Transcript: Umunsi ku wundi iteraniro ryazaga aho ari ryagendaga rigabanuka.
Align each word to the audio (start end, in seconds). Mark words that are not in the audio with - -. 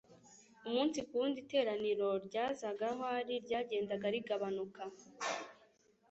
Umunsi 0.67 0.99
ku 1.07 1.13
wundi 1.19 1.37
iteraniro 1.45 2.07
ryazaga 2.27 2.85
aho 2.93 3.03
ari 3.19 3.35
ryagendaga 3.45 4.07
rigabanuka. 4.15 4.83